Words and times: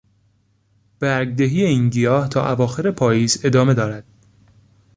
برگدهی 0.99 1.61
این 1.65 1.89
گیاه 1.89 2.29
تا 2.29 2.51
اواخر 2.53 2.91
پاییز 2.91 3.39
ادامه 3.45 3.73
دارد. 3.73 4.05